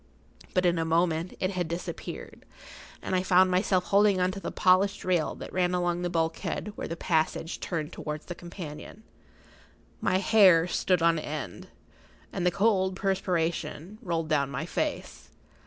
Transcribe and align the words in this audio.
But 0.55 0.65
in 0.65 0.79
a 0.79 0.83
moment 0.83 1.35
it 1.39 1.51
had 1.51 1.67
disappeared, 1.67 2.43
and 3.03 3.15
I 3.15 3.21
found 3.21 3.51
myself 3.51 3.85
holding[Pg 3.89 4.15
45] 4.17 4.23
on 4.23 4.31
to 4.31 4.39
the 4.39 4.51
polished 4.51 5.05
rail 5.05 5.35
that 5.35 5.53
ran 5.53 5.75
along 5.75 6.01
the 6.01 6.09
bulkhead 6.09 6.73
where 6.75 6.87
the 6.87 6.95
passage 6.95 7.59
turned 7.59 7.93
towards 7.93 8.25
the 8.25 8.33
companion. 8.33 9.03
My 9.99 10.17
hair 10.17 10.65
stood 10.67 11.03
on 11.03 11.19
end, 11.19 11.67
and 12.33 12.47
the 12.47 12.49
cold 12.49 12.95
perspiration 12.95 13.99
rolled 14.01 14.29
down 14.29 14.49
my 14.49 14.65
face. 14.65 15.29